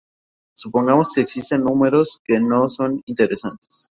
[0.55, 3.87] Supongamos que existen números que no son interesantes.